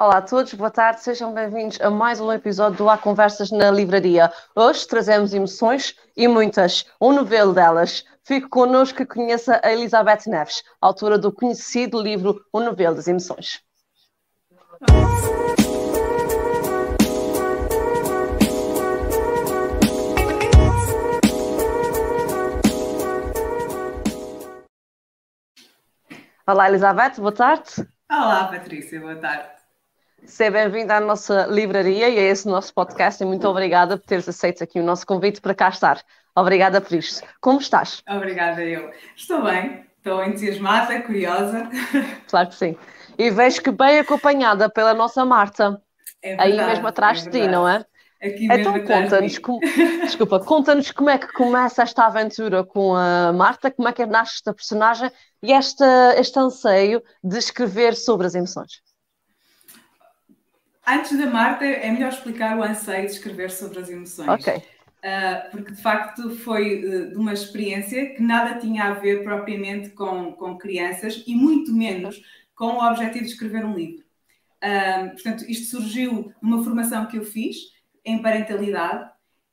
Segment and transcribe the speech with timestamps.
[0.00, 3.68] Olá a todos, boa tarde, sejam bem-vindos a mais um episódio do Há Conversas na
[3.68, 4.32] Livraria.
[4.54, 8.04] Hoje trazemos emoções e muitas, um novelo delas.
[8.22, 13.60] Fique connosco e conheça a Elizabeth Neves, autora do conhecido livro O Novelo das Emoções.
[26.46, 27.84] Olá Elizabeth, boa tarde.
[28.08, 29.57] Olá Patrícia, boa tarde.
[30.24, 34.28] Seja bem-vindo à nossa livraria e a esse nosso podcast e muito obrigada por teres
[34.28, 36.02] aceito aqui o nosso convite para cá estar.
[36.36, 37.26] Obrigada por isto.
[37.40, 38.02] Como estás?
[38.08, 38.90] Obrigada eu.
[39.16, 41.68] Estou bem, estou entusiasmada, curiosa.
[42.28, 42.76] Claro que sim.
[43.16, 45.80] E vejo que bem acompanhada pela nossa Marta.
[46.22, 47.84] É verdade, aí mesmo atrás é de ti, não é?
[48.20, 49.38] Aqui mesmo então conta-nos,
[50.02, 54.34] desculpa, conta-nos como é que começa esta aventura com a Marta, como é que nasce
[54.36, 55.10] esta personagem
[55.42, 58.82] e esta, este anseio de escrever sobre as emoções.
[60.90, 64.26] Antes da Marta, é melhor explicar o anseio de escrever sobre as emoções.
[64.26, 64.54] Ok.
[64.56, 69.90] Uh, porque de facto foi uh, de uma experiência que nada tinha a ver propriamente
[69.90, 72.22] com, com crianças e muito menos
[72.54, 74.02] com o objetivo de escrever um livro.
[74.64, 77.56] Uh, portanto, isto surgiu numa formação que eu fiz
[78.02, 79.10] em parentalidade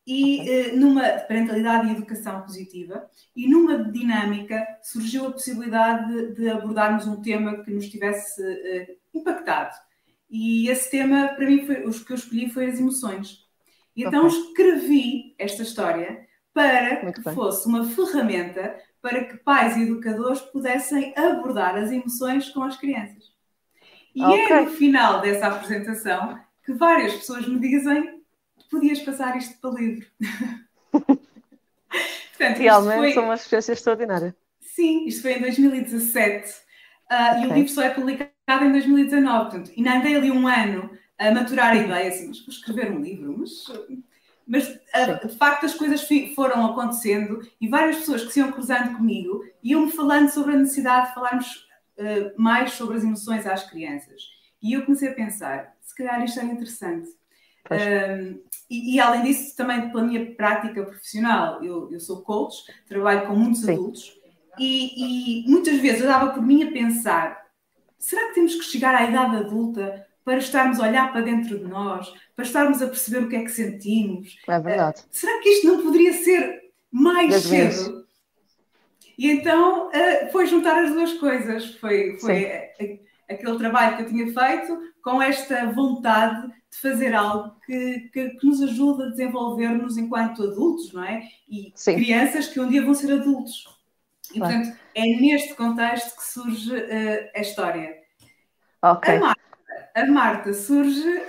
[0.08, 0.76] e okay.
[0.78, 3.06] numa parentalidade e educação positiva
[3.36, 8.42] e numa dinâmica surgiu a possibilidade de, de abordarmos um tema que nos tivesse
[9.14, 9.76] impactado
[10.36, 13.46] e esse tema, para mim, foi, os que eu escolhi foi as emoções.
[13.96, 14.38] E então okay.
[14.38, 17.34] escrevi esta história para Muito que bem.
[17.34, 23.34] fosse uma ferramenta para que pais e educadores pudessem abordar as emoções com as crianças.
[24.14, 24.52] E é okay.
[24.52, 28.22] é no final dessa apresentação que várias pessoas me dizem
[28.70, 30.06] podias passar isto para livro.
[30.92, 33.14] Portanto, Realmente foi...
[33.14, 34.36] são uma experiência extraordinária.
[34.60, 36.56] Sim, isto foi em 2017 uh,
[37.14, 37.44] okay.
[37.44, 40.90] e o livro só é publicado em 2019, portanto, e não andei ali um ano
[41.18, 43.66] a maturar a ideia, assim, mas vou escrever um livro, mas,
[44.48, 48.98] mas ah, de facto as coisas foram acontecendo e várias pessoas que se iam cruzando
[48.98, 54.22] comigo iam-me falando sobre a necessidade de falarmos uh, mais sobre as emoções às crianças.
[54.62, 57.10] E eu comecei a pensar, se calhar isto é interessante.
[57.72, 63.26] Um, e, e, além disso, também pela minha prática profissional, eu, eu sou coach, trabalho
[63.26, 63.74] com muitos Sim.
[63.74, 64.14] adultos
[64.60, 67.45] e, e muitas vezes eu dava por mim a pensar
[68.06, 71.66] será que temos que chegar à idade adulta para estarmos a olhar para dentro de
[71.66, 74.38] nós, para estarmos a perceber o que é que sentimos?
[74.48, 75.02] É verdade.
[75.02, 77.64] Uh, será que isto não poderia ser mais das cedo?
[77.64, 78.06] Vezes.
[79.18, 81.76] E então uh, foi juntar as duas coisas.
[81.76, 82.70] Foi, foi
[83.28, 88.46] aquele trabalho que eu tinha feito com esta vontade de fazer algo que, que, que
[88.46, 91.24] nos ajude a desenvolver-nos enquanto adultos, não é?
[91.50, 91.96] E Sim.
[91.96, 93.75] crianças que um dia vão ser adultos.
[94.36, 94.54] E, claro.
[94.54, 97.96] portanto, é neste contexto que surge uh, a história.
[98.82, 99.16] Okay.
[99.16, 99.42] A, Marta,
[99.96, 101.24] a Marta surge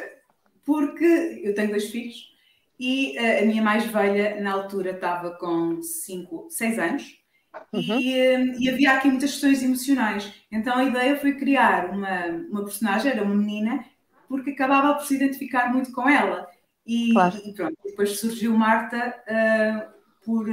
[0.64, 2.34] porque eu tenho dois filhos
[2.78, 7.24] e uh, a minha mais velha, na altura, estava com 5, 6 anos.
[7.72, 8.00] Uhum.
[8.00, 10.32] E, uh, e, havia aqui muitas questões emocionais.
[10.50, 13.84] Então a ideia foi criar uma, uma personagem, era uma menina,
[14.28, 16.48] porque acabava por se identificar muito com ela.
[16.84, 17.40] E, claro.
[17.44, 20.48] e pronto, depois surgiu Marta uh, por.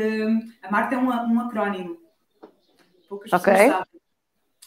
[0.61, 2.02] a Marta é um, um acrónimo
[3.07, 3.53] poucas okay.
[3.53, 4.01] pessoas sabem.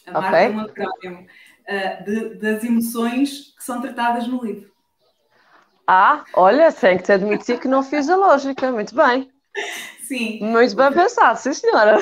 [0.06, 0.46] A Marta okay.
[0.46, 1.26] é um acrónimo
[1.68, 4.70] uh, de, das emoções que são tratadas no livro.
[5.86, 8.72] Ah, olha, tenho que te admitir que não fiz a lógica.
[8.72, 9.30] Muito bem.
[10.02, 10.38] Sim.
[10.40, 11.98] Muito bem pensado, sim, senhora.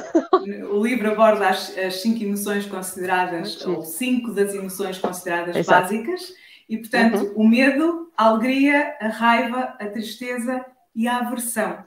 [0.71, 3.71] O livro aborda as, as cinco emoções consideradas, sim.
[3.71, 5.83] ou cinco das emoções consideradas Exato.
[5.83, 6.35] básicas,
[6.69, 7.33] e, portanto, uhum.
[7.37, 10.65] o medo, a alegria, a raiva, a tristeza
[10.95, 11.85] e a aversão.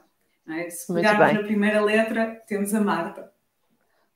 [0.48, 0.70] É?
[0.70, 3.30] Se pegarmos na primeira letra, temos a Marta.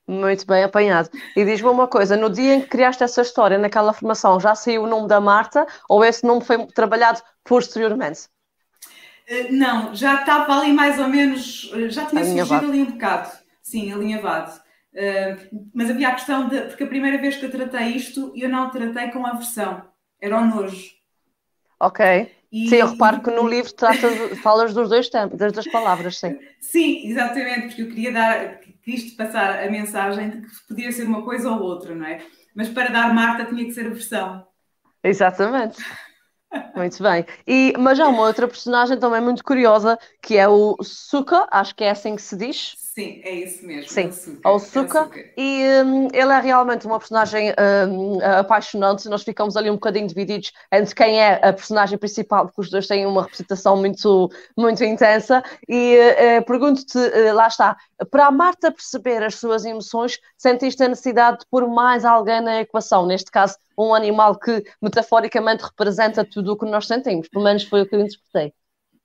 [0.06, 1.10] Muito bem apanhado.
[1.36, 4.82] E diz-me uma coisa: no dia em que criaste essa história, naquela formação, já saiu
[4.82, 8.22] o nome da Marta ou esse nome foi trabalhado posteriormente?
[9.30, 13.30] Uh, não, já estava ali mais ou menos, eh, já tinha surgido ali um bocado,
[13.62, 14.60] sim, alinhavado.
[14.92, 16.60] Uh, mas havia a questão de.
[16.62, 19.82] Porque a primeira vez que eu tratei isto, eu não tratei com aversão,
[20.20, 20.90] era o nojo.
[21.78, 22.30] Ok.
[22.52, 26.18] E, sim, eu reparo que no livro trata, falas dos dois tempos, das duas palavras,
[26.18, 26.38] sim.
[26.60, 31.22] Sim, exatamente, porque eu queria dar, quis passar a mensagem de que podia ser uma
[31.22, 32.24] coisa ou outra, não é?
[32.54, 34.46] Mas para dar Marta tinha que ser a versão.
[35.02, 35.82] Exatamente.
[36.76, 37.24] Muito bem.
[37.46, 41.84] E, mas há uma outra personagem também muito curiosa, que é o Suka, acho que
[41.84, 42.74] é assim que se diz.
[42.94, 43.90] Sim, é isso mesmo.
[43.90, 44.10] Sim,
[44.44, 45.10] ao Suka.
[45.34, 47.54] E um, ele é realmente uma personagem
[47.88, 49.08] um, apaixonante.
[49.08, 52.86] Nós ficamos ali um bocadinho divididos entre quem é a personagem principal, porque os dois
[52.86, 55.42] têm uma representação muito, muito intensa.
[55.66, 57.78] E uh, pergunto-te, uh, lá está,
[58.10, 62.60] para a Marta perceber as suas emoções, sentiste a necessidade de pôr mais alguém na
[62.60, 63.06] equação?
[63.06, 67.26] Neste caso, um animal que metaforicamente representa tudo o que nós sentimos.
[67.26, 68.52] Pelo menos foi o que eu interpretei.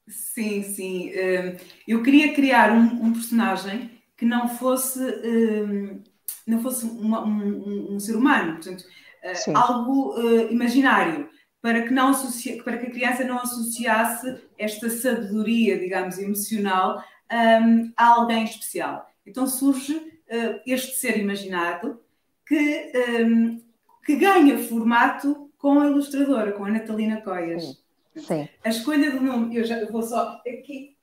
[0.07, 1.11] Sim, sim.
[1.11, 1.57] Hum,
[1.87, 6.01] eu queria criar um, um personagem que não fosse, hum,
[6.45, 8.83] não fosse uma, um, um, ser humano, portanto,
[9.21, 9.53] eh, sim.
[9.53, 11.29] algo uh, imaginário,
[11.61, 17.91] para que, não associa, para que a criança não associasse esta sabedoria, digamos, emocional um,
[17.97, 19.09] a alguém especial.
[19.25, 21.99] Então surge uh, este ser imaginado
[22.45, 23.61] que, um,
[24.05, 27.63] que ganha formato com a ilustradora, com a Natalina Coias.
[27.63, 27.86] Sim.
[28.19, 28.47] Sim.
[28.63, 30.97] A escolha do nome, eu já vou só aqui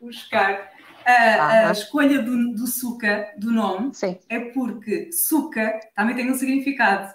[0.00, 0.70] buscar.
[1.04, 4.18] A, a escolha do, do suca, do nome, Sim.
[4.28, 7.14] é porque suca também tem um significado.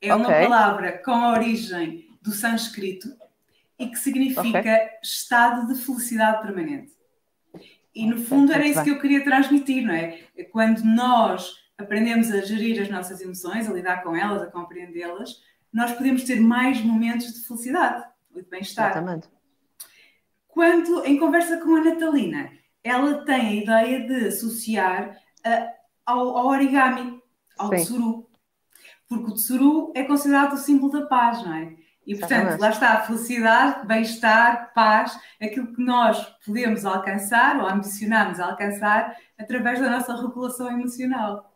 [0.00, 0.26] É okay.
[0.26, 3.08] uma palavra com a origem do sânscrito
[3.78, 4.88] e que significa okay.
[5.02, 6.92] estado de felicidade permanente.
[7.94, 10.18] E no fundo era isso que eu queria transmitir, não é?
[10.50, 15.42] Quando nós aprendemos a gerir as nossas emoções, a lidar com elas, a compreendê-las,
[15.72, 18.04] nós podemos ter mais momentos de felicidade
[18.42, 18.90] de bem-estar.
[18.90, 19.28] Exatamente.
[20.48, 22.50] Quando, em conversa com a Natalina,
[22.82, 25.18] ela tem a ideia de associar
[26.04, 27.20] ao, ao, origami,
[27.58, 27.84] ao Sim.
[27.84, 28.30] tsuru.
[29.08, 31.76] Porque o tsuru é considerado o símbolo da paz, não é?
[32.06, 32.60] E, portanto, Exatamente.
[32.60, 39.80] lá está a felicidade, bem-estar, paz, aquilo que nós podemos alcançar ou ambicionamos alcançar através
[39.80, 41.53] da nossa regulação emocional.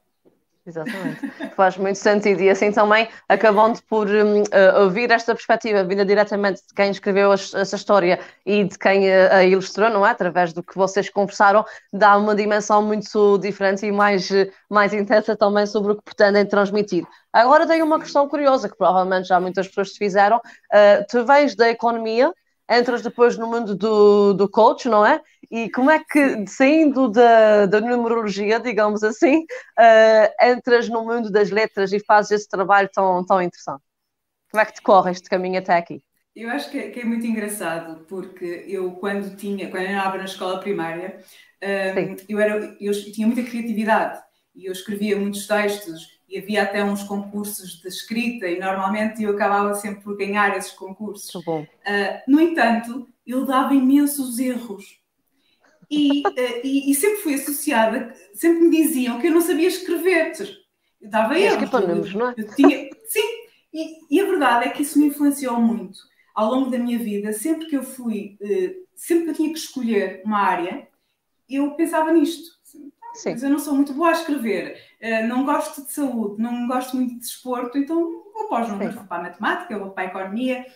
[0.69, 1.27] Exatamente,
[1.57, 2.43] faz muito sentido.
[2.43, 7.33] E assim também, acabando por um, uh, ouvir esta perspectiva vinda diretamente de quem escreveu
[7.33, 10.11] essa história e de quem uh, a ilustrou, não é?
[10.11, 15.35] Através do que vocês conversaram, dá uma dimensão muito diferente e mais, uh, mais intensa
[15.35, 17.07] também sobre o que pretendem transmitir.
[17.33, 20.41] Agora tenho uma questão curiosa que provavelmente já muitas pessoas te fizeram.
[21.09, 22.33] Tu vens da economia
[22.71, 25.21] entras depois no mundo do, do coach, não é?
[25.51, 29.39] E como é que, saindo da, da numerologia, digamos assim,
[29.79, 33.83] uh, entras no mundo das letras e fazes esse trabalho tão, tão interessante?
[34.51, 36.03] Como é que te corre este caminho até aqui?
[36.37, 40.19] Eu acho que é, que é muito engraçado, porque eu, quando tinha, quando eu andava
[40.19, 41.19] na escola primária,
[41.63, 44.21] um, ehm, eu, era, eu tinha muita criatividade
[44.55, 49.31] e eu escrevia muitos textos e havia até uns concursos de escrita e normalmente eu
[49.35, 51.35] acabava sempre por ganhar esses concursos.
[51.35, 51.65] Uh,
[52.29, 54.98] no entanto, eu dava imensos erros
[55.91, 60.33] e, uh, e, e, sempre fui associada, sempre me diziam que eu não sabia escrever.
[61.01, 61.73] Eu dava erros.
[61.73, 62.35] Eu, não é?
[62.55, 63.29] tinha, sim,
[63.73, 65.99] e, e, a verdade é que isso me influenciou muito
[66.35, 67.33] ao longo da minha vida.
[67.33, 70.87] Sempre que eu fui, uh, sempre que eu tinha que escolher uma área,
[71.49, 72.59] eu pensava nisto.
[73.15, 73.31] Sim.
[73.31, 76.97] Mas eu não sou muito boa a escrever, uh, não gosto de saúde, não gosto
[76.97, 77.99] muito de desporto, então
[78.33, 80.67] vou para os números, vou para a matemática, vou para a economia.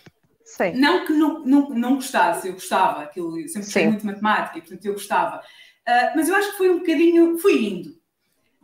[0.44, 0.72] Sim.
[0.72, 4.60] Não que não, não, não gostasse, eu gostava, aquilo, eu sempre gostei muito de matemática,
[4.60, 5.38] portanto eu gostava.
[5.38, 7.96] Uh, mas eu acho que foi um bocadinho, fui indo.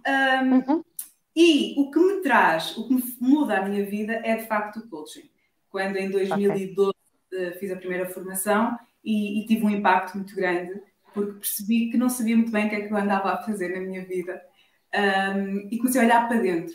[0.07, 0.85] Um, uhum.
[1.35, 4.81] E o que me traz, o que me muda a minha vida é de facto
[4.81, 5.31] o coaching.
[5.71, 6.93] Quando em 2012
[7.31, 7.49] okay.
[7.49, 10.81] uh, fiz a primeira formação e, e, tive um impacto muito grande
[11.15, 13.69] porque percebi que não sabia muito bem o que é que eu andava a fazer
[13.69, 14.43] na minha vida
[14.95, 16.75] um, e comecei a olhar para dentro.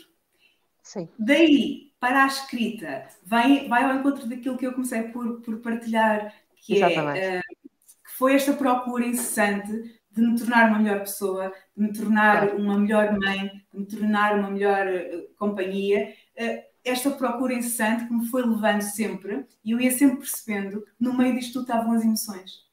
[0.82, 1.08] Sim.
[1.18, 6.34] Daí para a escrita, vai, vai ao encontro daquilo que eu comecei por, por partilhar,
[6.54, 11.82] que, é, uh, que foi esta procura incessante de me tornar uma melhor pessoa, de
[11.82, 12.62] me tornar claro.
[12.62, 16.12] uma melhor mãe, de me tornar uma melhor uh, companhia.
[16.38, 21.02] Uh, esta procura incessante que me foi levando sempre, e eu ia sempre percebendo que
[21.02, 22.64] no meio disto tudo estavam as emoções.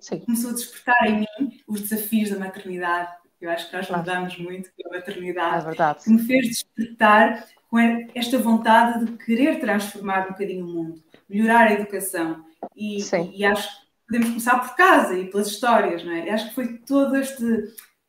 [0.00, 0.18] Sim.
[0.20, 3.12] começou a despertar em mim os desafios da maternidade.
[3.38, 4.02] Eu acho que nós claro.
[4.02, 5.62] mudamos muito com a maternidade.
[5.62, 6.04] É verdade.
[6.04, 7.78] Que me fez despertar com
[8.14, 12.44] esta vontade de querer transformar um bocadinho o mundo, melhorar a educação.
[12.76, 12.98] E,
[13.34, 16.28] e, acho que podemos começar por casa e pelas histórias, não é?
[16.28, 17.44] acho que foi todo este,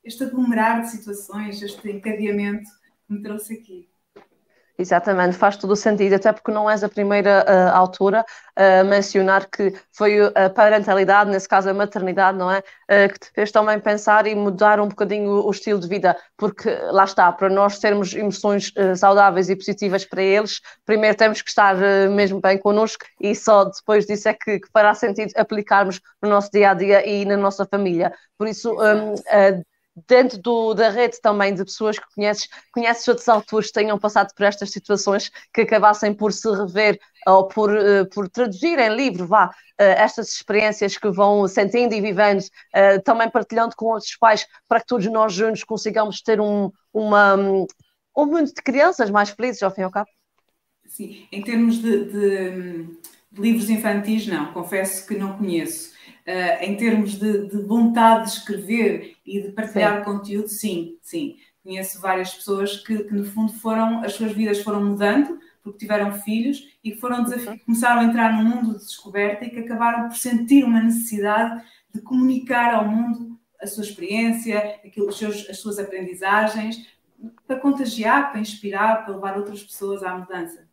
[0.04, 2.70] este aglomerar de situações, este encadeamento
[3.08, 3.88] que me trouxe aqui.
[4.76, 8.26] Exatamente, faz todo o sentido, até porque não és a primeira uh, autora
[8.56, 12.64] a mencionar que foi a parentalidade, nesse caso a maternidade, não é?
[12.90, 16.18] Uh, que te fez também pensar e mudar um bocadinho o, o estilo de vida,
[16.36, 21.40] porque lá está, para nós termos emoções uh, saudáveis e positivas para eles, primeiro temos
[21.44, 21.76] que estar
[22.10, 26.50] mesmo bem connosco e só depois disso é que, que fará sentido aplicarmos no nosso
[26.52, 28.12] dia a dia e na nossa família.
[28.40, 29.14] Por isso, um,
[30.08, 34.34] dentro do, da rede também de pessoas que conheces, conheces outros autores que tenham passado
[34.36, 39.28] por estas situações que acabassem por se rever ou por, uh, por traduzir em livro,
[39.28, 42.44] vá, uh, estas experiências que vão sentindo e vivendo,
[43.06, 48.26] também partilhando com outros pais, para que todos nós juntos consigamos ter um, uma, um
[48.26, 50.10] mundo de crianças mais felizes, ao fim e ao cabo.
[50.86, 52.84] Sim, em termos de, de,
[53.32, 55.94] de livros infantis, não, confesso que não conheço.
[56.26, 60.04] Uh, em termos de, de, vontade de escrever e de partilhar sim.
[60.06, 61.36] conteúdo, sim, sim.
[61.62, 66.12] Conheço várias pessoas que, que, no fundo, foram, as suas vidas foram mudando porque tiveram
[66.14, 67.58] filhos e que foram uhum.
[67.60, 71.64] começaram a entrar num mundo de descoberta e que acabaram por sentir uma necessidade
[71.94, 76.86] de comunicar ao mundo a sua experiência, aquilo, seus, as suas aprendizagens,
[77.48, 80.68] para contagiar, para inspirar, para levar outras pessoas à mudança.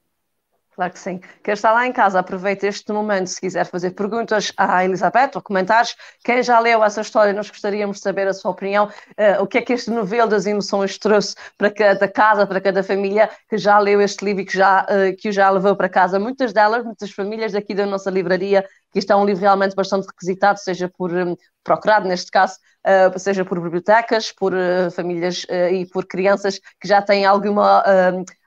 [0.80, 1.20] Claro que sim.
[1.44, 5.42] Quer estar lá em casa, aproveite este momento se quiser fazer perguntas à Elizabeth ou
[5.42, 5.94] comentários.
[6.24, 8.86] Quem já leu essa história, nós gostaríamos de saber a sua opinião.
[8.86, 12.82] Uh, o que é que este novelo das emoções trouxe para cada casa, para cada
[12.82, 15.86] família que já leu este livro e que, já, uh, que o já levou para
[15.86, 16.18] casa.
[16.18, 20.06] Muitas delas, muitas famílias aqui da nossa livraria, que isto é um livro realmente bastante
[20.06, 22.56] requisitado, seja por um, procurado neste caso,
[22.86, 24.52] uh, seja por bibliotecas, por
[24.94, 27.82] famílias e por crianças que já têm alguma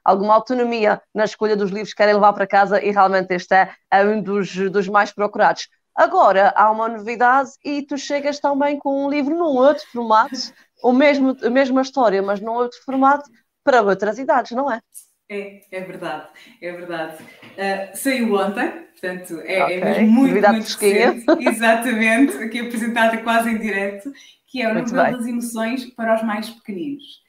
[0.03, 3.71] alguma autonomia na escolha dos livros que querem levar para casa e realmente este é,
[3.89, 5.67] é um dos, dos mais procurados.
[5.95, 10.35] Agora há uma novidade e tu chegas também com um livro num outro formato,
[10.83, 13.29] o mesmo, a mesma história, mas num outro formato
[13.63, 14.81] para outras idades, não é?
[15.29, 16.27] É, é verdade,
[16.61, 17.23] é verdade.
[17.23, 19.79] Uh, saiu ontem, portanto é, okay.
[19.79, 24.11] é mesmo muito, Novidade muito recente, exatamente, aqui apresentada quase em direto,
[24.47, 27.23] que é o Novelo das Emoções para os mais pequeninos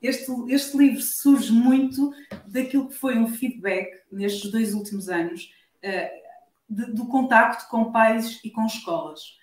[0.00, 2.12] este, este livro surge muito
[2.46, 5.52] daquilo que foi um feedback nestes dois últimos anos
[5.84, 6.26] uh,
[6.68, 9.36] de, do contacto com pais e com escolas.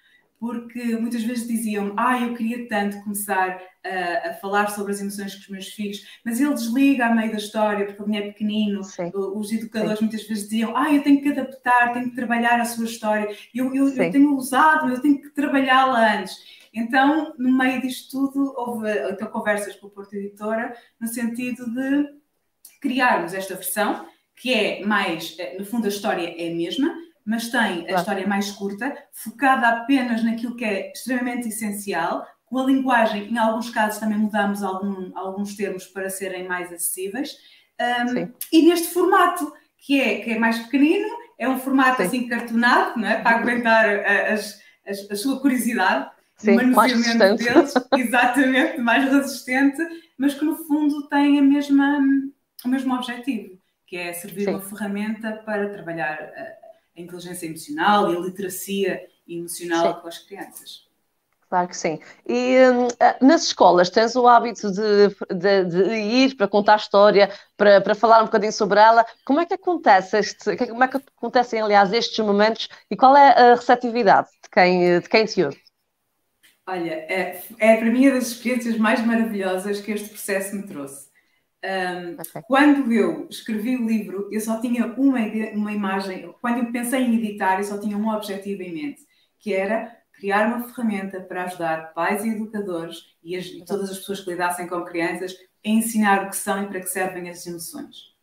[0.44, 5.36] Porque muitas vezes diziam ah, eu queria tanto começar a, a falar sobre as emoções
[5.36, 8.84] com os meus filhos, mas ele desliga a meio da história porque ele é pequenino.
[8.84, 9.10] Sim.
[9.14, 10.06] Os educadores Sim.
[10.06, 13.74] muitas vezes diziam ah, eu tenho que adaptar, tenho que trabalhar a sua história, eu,
[13.74, 16.36] eu, eu tenho usado, eu tenho que trabalhá-la antes.
[16.74, 22.06] Então, no meio disto tudo, houve então, conversas com a Porta Editora no sentido de
[22.82, 26.94] criarmos esta versão, que é mais, eh, no fundo, a história é a mesma,
[27.26, 32.66] mas tem a história mais curta, focada apenas naquilo que é extremamente essencial, com a
[32.66, 37.36] linguagem, em alguns casos também mudamos algum, alguns termos para serem mais acessíveis,
[37.82, 41.08] um, e neste formato, que é, que é mais pequenino,
[41.40, 42.04] é um formato Sim.
[42.04, 43.22] assim cartonado, não é?
[43.22, 49.82] para aguentar a, as, a, a sua curiosidade, Sim, manuseamento deles, exatamente, mais resistente,
[50.18, 52.00] mas que no fundo tem a mesma,
[52.64, 54.52] o mesmo objetivo, que é servir Sim.
[54.52, 56.20] uma ferramenta para trabalhar
[56.96, 60.02] a, inteligência emocional e a literacia emocional Sim.
[60.02, 60.88] com as crianças.
[61.50, 62.00] Claro que sim.
[62.28, 66.78] E hum, eh, nas escolas tens o hábito de, de, de, ir para contar a
[66.78, 69.06] história, para, para falar um bocadinho sobre ela.
[69.24, 73.52] Como é que acontece este, como é que acontecem, aliás, estes momentos e qual é
[73.52, 75.62] a receptividade de quem, de quem te ouve?
[76.66, 81.13] Olha, é, é para mim uma das experiências mais maravilhosas que este processo me trouxe.
[81.64, 82.42] Um, okay.
[82.46, 85.20] Quando eu escrevi o livro, eu só tinha uma,
[85.54, 86.34] uma imagem.
[86.42, 89.02] Quando eu pensei em editar, eu só tinha um objetivo em mente,
[89.40, 94.00] que era criar uma ferramenta para ajudar pais e educadores e, as, e todas as
[94.00, 97.46] pessoas que lidassem com crianças a ensinar o que são e para que servem as
[97.48, 98.14] emoções.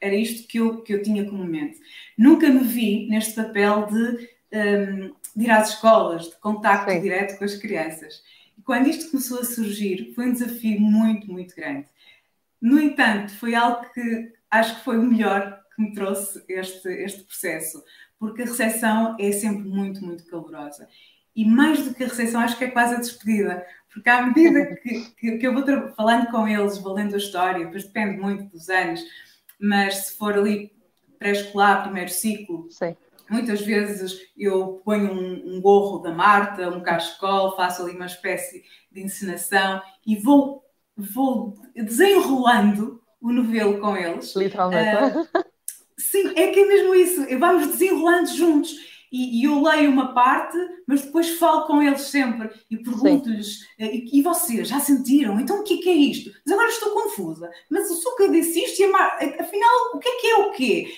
[0.00, 1.78] Era isto que eu, que eu tinha como mente.
[2.16, 7.00] Nunca me vi neste papel de um, de ir às escolas, de contacto Sim.
[7.00, 8.22] direto com as crianças.
[8.56, 11.86] E quando isto começou a surgir, foi um desafio muito, muito grande.
[12.60, 17.24] No entanto, foi algo que acho que foi o melhor que me trouxe este, este
[17.24, 17.82] processo,
[18.18, 20.88] porque a recepção é sempre muito, muito calorosa.
[21.34, 24.74] E mais do que a recepção, acho que é quase a despedida, porque à medida
[24.82, 28.44] que, que, que eu vou falando com eles, vou lendo a história, depois depende muito
[28.50, 29.02] dos anos,
[29.60, 30.72] mas se for ali
[31.18, 32.96] pré-escolar, primeiro ciclo, Sim.
[33.28, 38.62] Muitas vezes eu ponho um, um, gorro da Marta, um cachecol, faço ali uma espécie
[38.90, 40.62] de encenação e vou,
[40.96, 44.34] vou desenrolando o novelo com eles.
[44.34, 45.18] Literalmente.
[45.18, 45.44] Uh,
[45.98, 47.38] sim, é que é mesmo isso.
[47.38, 48.96] Vamos desenrolando juntos.
[49.12, 54.18] E, e, eu leio uma parte, mas depois falo com eles sempre e pergunto-lhes: e,
[54.18, 55.38] e, vocês já sentiram?
[55.38, 56.32] Então o que é, que é isto?
[56.44, 57.50] Mas agora estou confusa.
[57.70, 59.18] Mas o Suca disse isto e a Mar...
[59.38, 60.94] afinal, o que é que é o quê?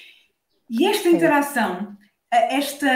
[0.71, 1.99] E esta interação
[2.31, 2.87] esta,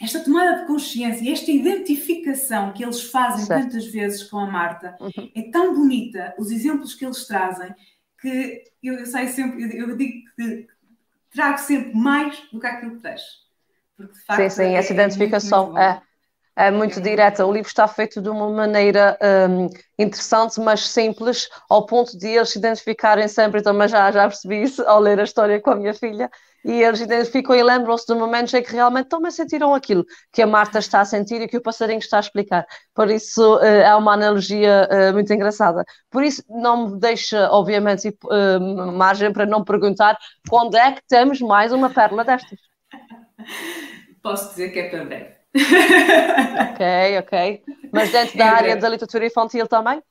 [0.00, 3.64] esta tomada de consciência, esta identificação que eles fazem certo.
[3.64, 5.30] tantas vezes com a Marta uhum.
[5.34, 7.74] é tão bonita, os exemplos que eles trazem,
[8.20, 10.66] que eu, eu saio sempre, eu, eu, digo que
[11.30, 13.48] trago sempre mais do que aquilo que deixo.
[13.96, 16.02] Porque, de facto, sim, sim, essa é identificação muito, muito
[16.56, 17.44] é, é muito direta.
[17.44, 19.18] O livro está feito de uma maneira
[19.50, 23.60] um, interessante, mas simples, ao ponto de eles se identificarem sempre.
[23.60, 26.30] Então, mas já, já percebi isso ao ler a história com a minha filha.
[26.64, 30.46] E eles identificam e lembram-se de momentos em que realmente também sentiram aquilo que a
[30.46, 32.66] Marta está a sentir e que o passarinho está a explicar.
[32.94, 35.84] Por isso uh, é uma analogia uh, muito engraçada.
[36.10, 40.16] Por isso não me deixa, obviamente, uh, margem para não perguntar
[40.48, 42.58] quando é que temos mais uma pérola destas.
[44.22, 47.62] Posso dizer que é para breve ok, ok.
[47.92, 50.02] Mas dentro da área da literatura infantil também?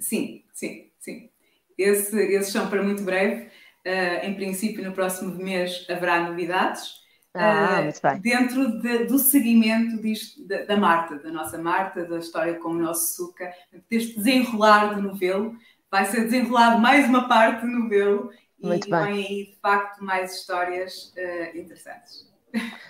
[0.00, 1.30] Sim, sim, sim.
[1.76, 3.50] Esse, esses são para muito breve.
[3.86, 6.98] Uh, em princípio, no próximo mês haverá novidades.
[7.34, 8.20] Ah, uh, muito bem.
[8.20, 12.78] Dentro de, do seguimento disto, da, da, Marta, da nossa Marta, da história com o
[12.78, 13.50] nosso Suca,
[13.88, 15.56] deste desenrolar do novelo.
[15.90, 18.30] Vai ser desenrolado mais uma parte do novelo
[18.62, 19.04] muito e bem.
[19.04, 22.27] vem aí, de facto, mais histórias uh, interessantes.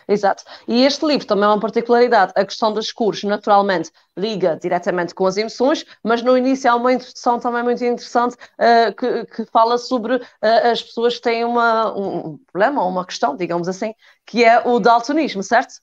[0.08, 0.42] Exato.
[0.66, 2.32] E este livro também é uma particularidade.
[2.34, 6.92] A questão das cores, naturalmente, liga diretamente com as emoções, mas no início há uma
[6.92, 10.22] introdução também muito interessante uh, que, que, fala sobre uh,
[10.70, 13.92] as pessoas que têm uma, um problema, ou uma questão, digamos assim,
[14.24, 15.74] que é o daltonismo, certo?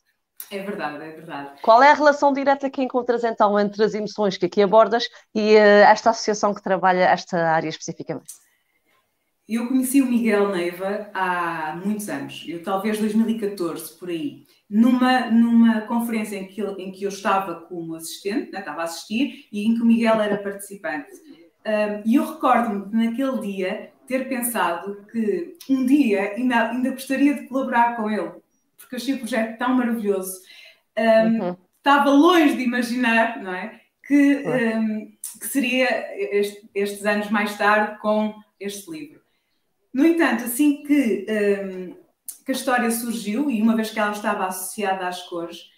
[0.52, 1.62] É verdade, é verdade.
[1.62, 5.56] Qual é a relação direta que encontras então entre as emoções que aqui abordas e
[5.56, 8.45] uh, esta associação que trabalha esta área especificamente?
[9.48, 15.82] Eu conheci o Miguel Neiva há muitos anos, eu talvez 2014 por aí, numa, numa
[15.82, 19.68] conferência em que, ele, em que eu estava como assistente, né, estava a assistir, e
[19.68, 21.12] em que o Miguel era participante.
[22.06, 27.48] E eu recordo-me de naquele dia ter pensado que um dia ainda, ainda gostaria de
[27.48, 28.32] colaborar com ele,
[28.78, 30.42] porque achei o projeto tão maravilhoso.
[30.98, 31.58] Um, uhum.
[31.78, 33.82] Estava longe de imaginar, não é?
[34.06, 34.44] Que,
[34.76, 35.88] um, que seria
[36.36, 39.25] este, estes anos mais tarde com este livro.
[39.96, 41.96] No entanto, assim que, um,
[42.44, 45.72] que a história surgiu, e uma vez que ela estava associada às cores,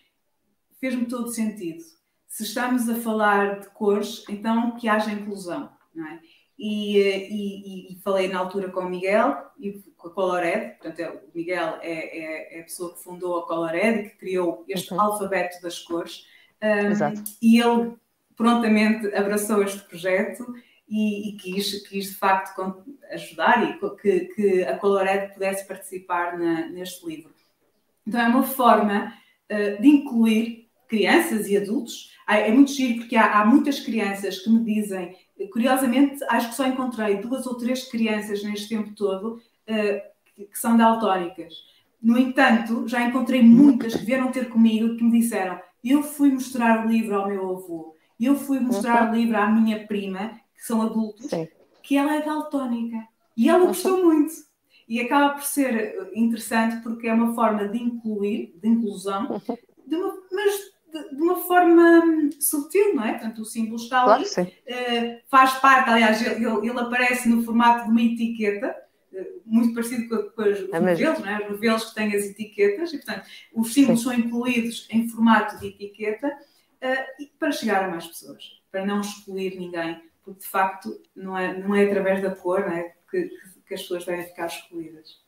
[0.80, 1.84] fez-me todo sentido.
[2.28, 6.20] Se estamos a falar de cores, então que haja inclusão, não é?
[6.58, 11.10] E, e, e, falei na altura com o Miguel e com a Colored, portanto, é,
[11.12, 14.96] o Miguel é, é, é, a pessoa que fundou a Colored e que criou este
[14.96, 15.02] uhum.
[15.02, 16.26] alfabeto das cores.
[16.60, 17.96] Um, e ele
[18.36, 20.44] prontamente abraçou este projeto
[20.88, 26.67] e, e quis, quis, de facto ajudar e que, que a Colored pudesse participar na,
[26.67, 27.34] neste livro.
[28.06, 29.13] Então é uma forma
[29.51, 32.15] uh, de incluir crianças e adultos.
[32.27, 35.15] É, muito giro porque há, há, muitas crianças que me dizem,
[35.51, 40.01] curiosamente, acho que só encontrei duas ou três crianças neste tempo todo uh,
[40.36, 41.53] que, são daltónicas.
[42.01, 46.85] No entanto, já encontrei muitas que vieram ter comigo que me disseram: eu fui mostrar
[46.85, 50.81] o livro ao meu avô, eu fui mostrar o livro à minha prima que são
[50.81, 51.48] adultos, Sim.
[51.83, 52.98] que ela é daltónica.
[53.37, 54.33] E ela gostou muito.
[54.89, 59.41] E acaba por ser interessante porque é uma forma de incluir, de inclusão,
[59.85, 60.53] de uma, mas
[60.91, 63.11] de, de, uma forma sutil, não é?
[63.11, 67.85] Portanto, o símbolo está ali, claro, uh, faz parte, aliás, ele, ele, aparece no formato
[67.85, 68.75] de uma etiqueta,
[69.11, 71.43] uh, muito parecido com, com os é novelos, não é?
[71.43, 74.05] Os novelos que têm as etiquetas, e portanto, os símbolos sim.
[74.05, 79.59] são incluídos em formato de etiqueta uh, para chegar a mais pessoas, para não excluir
[79.59, 82.94] ninguém porque de facto não é, não é através da cor é?
[83.09, 83.29] que,
[83.66, 85.25] que as pessoas devem ficar excluídas.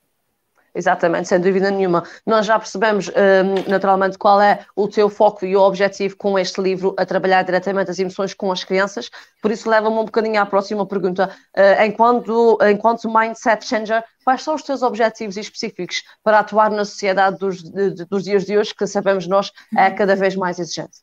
[0.75, 2.03] Exatamente, sem dúvida nenhuma.
[2.25, 6.61] Nós já percebemos um, naturalmente qual é o teu foco e o objetivo com este
[6.61, 9.09] livro, a trabalhar diretamente as emoções com as crianças,
[9.41, 11.33] por isso leva-me um bocadinho à próxima pergunta.
[11.57, 17.39] Uh, enquanto, enquanto Mindset Changer, quais são os teus objetivos específicos para atuar na sociedade
[17.39, 20.99] dos, de, dos dias de hoje, que sabemos nós é cada vez mais exigente?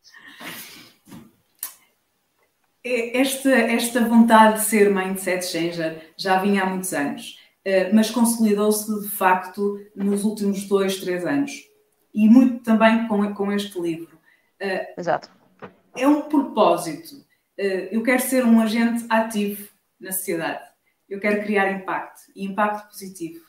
[2.89, 9.03] Esta, esta vontade de ser mindset changer já vinha há muitos anos, eh, mas consolidou-se
[9.03, 11.65] de facto nos últimos dois, três anos.
[12.15, 14.17] E muito também com, com este livro.
[14.61, 15.29] Eh, Exato.
[15.97, 17.27] É um propósito.
[17.59, 19.69] Eh, eu quero ser um agente ativo
[19.99, 20.63] na sociedade.
[21.09, 23.45] Eu quero criar impacto e impacto positivo.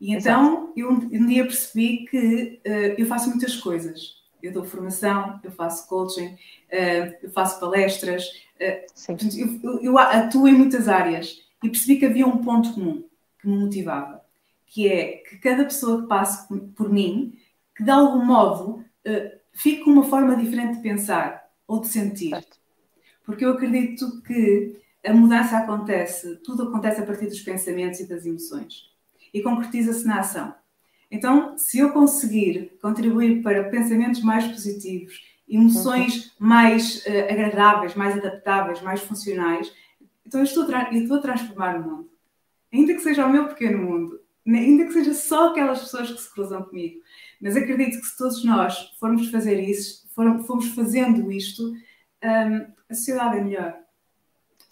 [0.00, 2.60] E então eu um dia percebi que
[2.98, 4.20] eu faço muitas coisas.
[4.42, 6.36] Eu dou formação, eu faço coaching,
[7.22, 8.24] eu faço palestras.
[9.62, 13.04] Eu, eu, atuo em muitas áreas e percebi que havia um ponto comum
[13.40, 14.24] que me motivava,
[14.66, 17.38] que é que cada pessoa que passe por mim,
[17.76, 22.30] que de algum modo uh, fique com uma forma diferente de pensar ou de sentir.
[22.30, 22.58] Certo.
[23.24, 28.24] Porque eu acredito que a mudança acontece, tudo acontece a partir dos pensamentos e das
[28.24, 28.92] emoções
[29.32, 30.54] e concretiza-se na ação.
[31.10, 38.80] Então, se eu conseguir contribuir para pensamentos mais positivos emoções mais uh, agradáveis, mais adaptáveis,
[38.82, 39.72] mais funcionais.
[40.26, 42.10] Então eu estou, a eu estou a transformar o mundo.
[42.72, 46.32] Ainda que seja o meu pequeno mundo, ainda que seja só aquelas pessoas que se
[46.32, 47.00] cruzam comigo.
[47.40, 51.72] Mas acredito que se todos nós formos fazer isso, fomos fazendo isto,
[52.24, 53.76] um, a sociedade é melhor.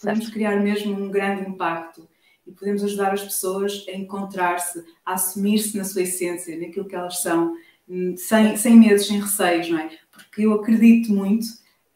[0.00, 0.32] Podemos certo.
[0.32, 2.08] criar mesmo um grande impacto
[2.46, 7.20] e podemos ajudar as pessoas a encontrar-se, a assumir-se na sua essência, naquilo que elas
[7.20, 7.54] são,
[7.88, 9.90] hum, sem, sem medos, sem receios, não é?
[10.24, 11.46] Porque eu acredito muito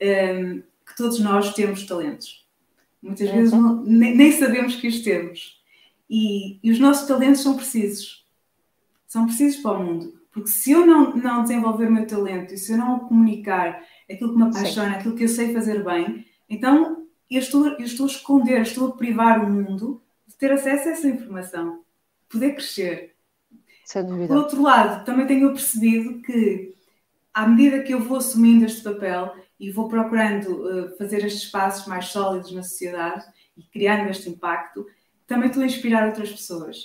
[0.01, 2.47] um, que todos nós temos talentos.
[3.03, 3.61] Muitas vezes uhum.
[3.61, 5.63] não, nem, nem, sabemos que os temos.
[6.09, 8.27] E, e os nossos talentos são precisos.
[9.07, 10.21] São precisos para o mundo.
[10.33, 14.33] Porque se eu não, não desenvolver o meu talento e se eu não comunicar aquilo
[14.33, 14.97] que me apaixona, Sim.
[14.97, 18.93] aquilo que eu sei fazer bem, então eu estou, eu estou a esconder, estou a
[18.93, 21.83] privar o mundo de ter acesso a essa informação,
[22.29, 23.15] poder crescer.
[23.85, 24.29] Sem dúvida.
[24.29, 26.75] Por outro lado, também tenho percebido que,
[27.35, 31.87] à medida que eu vou assumindo este papel e vou procurando uh, fazer estes passos
[31.87, 33.25] mais sólidos na sociedade
[33.57, 34.87] e criando este impacto,
[35.27, 36.77] também estou a inspirar outras pessoas.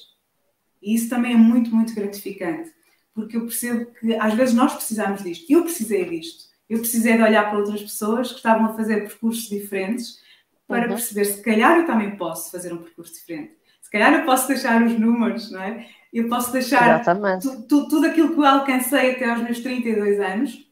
[0.82, 2.72] E isso também é muito, muito gratificante,
[3.14, 5.46] porque eu percebo que às vezes nós precisamos disto.
[5.50, 6.50] Eu precisei disto.
[6.68, 10.20] Eu precisei de olhar para outras pessoas que estavam a fazer percursos diferentes
[10.68, 10.90] para uhum.
[10.90, 13.54] perceber se calhar eu também posso fazer um percurso diferente.
[13.82, 15.90] Se calhar eu posso deixar os números, não é?
[16.12, 17.04] Eu posso deixar
[17.40, 20.68] tu, tu, tudo aquilo que eu alcancei até aos meus 32 anos.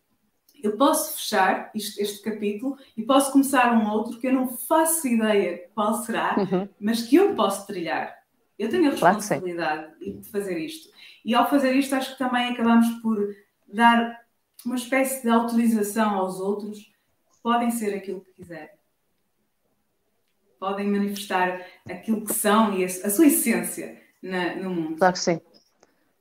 [0.63, 5.07] Eu posso fechar isto, este capítulo e posso começar um outro que eu não faço
[5.07, 6.67] ideia qual será, uhum.
[6.79, 8.17] mas que eu posso trilhar.
[8.57, 10.89] Eu tenho a responsabilidade claro de fazer isto.
[11.23, 13.35] E ao fazer isto, acho que também acabamos por
[13.71, 14.19] dar
[14.65, 18.77] uma espécie de autorização aos outros que podem ser aquilo que quiserem
[20.59, 24.97] podem manifestar aquilo que são e a, a sua essência na, no mundo.
[24.97, 25.41] Claro que sim.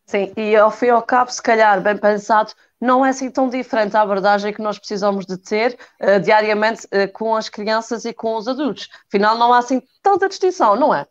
[0.07, 3.49] Sim, e ao fim e ao cabo, se calhar, bem pensado, não é assim tão
[3.49, 8.13] diferente a abordagem que nós precisamos de ter uh, diariamente uh, com as crianças e
[8.13, 8.89] com os adultos.
[9.09, 11.07] Afinal, não há assim tanta distinção, não é?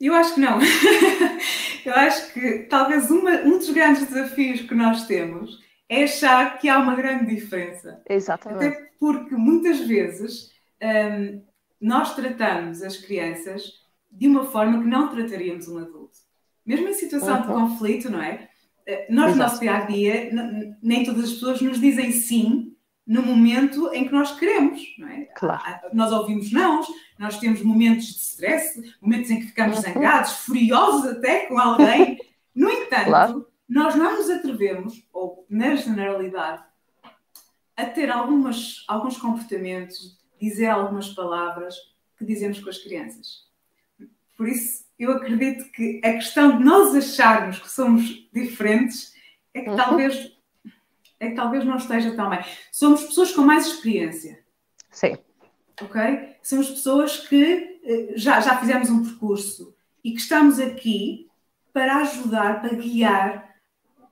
[0.00, 0.58] Eu acho que não.
[1.84, 6.68] Eu acho que talvez uma, um dos grandes desafios que nós temos é achar que
[6.68, 8.00] há uma grande diferença.
[8.08, 8.66] Exatamente.
[8.66, 11.42] Até porque muitas vezes um,
[11.80, 13.72] nós tratamos as crianças
[14.10, 16.18] de uma forma que não trataríamos um adulto.
[16.64, 17.40] Mesmo em situação uhum.
[17.42, 18.48] de conflito, não é?
[18.86, 20.30] Eh, nós, no nosso dia a dia,
[20.82, 22.74] nem todas as pessoas nos dizem sim
[23.06, 25.24] no momento em que nós queremos, não é?
[25.34, 25.80] Claro.
[25.94, 26.82] Nós ouvimos não,
[27.18, 29.82] nós temos momentos de stress, momentos em que ficamos uhum.
[29.82, 32.18] zangados, furiosos até com alguém.
[32.54, 33.48] No entanto, claro.
[33.68, 36.62] nós não nos atrevemos, ou na generalidade,
[37.76, 41.74] a ter algumas, alguns comportamentos dizer algumas palavras
[42.16, 43.47] que dizemos com as crianças.
[44.38, 49.12] Por isso, eu acredito que a questão de nós acharmos que somos diferentes
[49.52, 49.76] é que uhum.
[49.76, 50.38] talvez
[51.20, 52.38] é que talvez não esteja tão bem.
[52.70, 54.38] Somos pessoas com mais experiência.
[54.92, 55.18] Sim.
[55.82, 56.00] Ok?
[56.40, 59.74] Somos pessoas que eh, já, já fizemos um percurso
[60.04, 61.28] e que estamos aqui
[61.72, 63.56] para ajudar, para guiar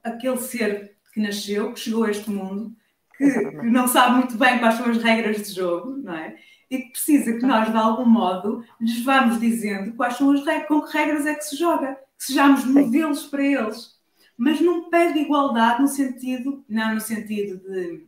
[0.03, 2.75] aquele ser que nasceu, que chegou a este mundo,
[3.17, 6.37] que, que, não sabe muito bem quais são as regras de jogo, não é?
[6.71, 10.69] E que precisa que nós, de algum modo, lhes vamos dizendo quais são as regras,
[10.69, 13.97] com que regras é que se joga, que sejamos modelos para eles.
[14.37, 18.05] Mas não pede igualdade no sentido, não no sentido de.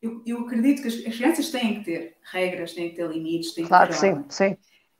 [0.00, 3.52] Eu, eu acredito que as, as, crianças têm que ter regras, têm que ter limites,
[3.52, 4.10] têm claro que ter.
[4.12, 4.56] Claro, sim, sim.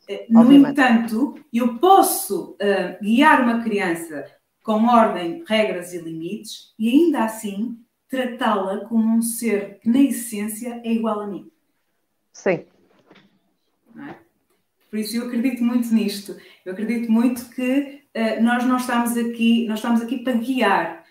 [0.08, 0.72] Eh, no Obviamente.
[0.72, 4.24] entanto, eu posso uh, guiar uma criança
[4.62, 10.80] com ordem, regras e limites e ainda assim tratá-la como um ser que, na essência,
[10.84, 11.50] é igual a mim.
[12.32, 12.64] Sim.
[13.96, 14.14] É?
[14.90, 16.36] Por isso eu acredito muito nisto.
[16.64, 21.04] Eu acredito muito que uh, nós não estamos aqui, nós estamos aqui para guiar.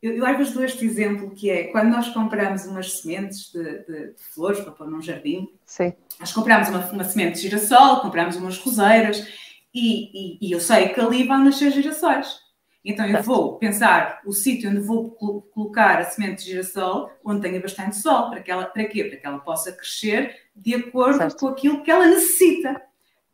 [0.00, 3.62] Eu, eu às vezes dou este exemplo que é quando nós compramos umas sementes de,
[3.62, 5.48] de, de flores para pôr num jardim.
[5.66, 5.92] Sim.
[6.18, 9.26] Nós compramos uma, uma semente de girassol, compramos umas roseiras
[9.74, 12.47] e, e, e eu sei que ali vão nascer girassóis.
[12.88, 17.60] Então eu vou pensar o sítio onde vou colocar a semente de girassol, onde tenha
[17.60, 19.04] bastante sol, para, que ela, para quê?
[19.04, 21.36] Para que ela possa crescer de acordo certo.
[21.38, 22.80] com aquilo que ela necessita.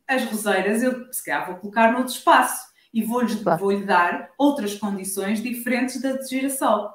[0.05, 3.61] As roseiras eu se calhar vou colocar noutro espaço e vou-lhe claro.
[3.61, 6.91] vou dar outras condições diferentes da de girassol.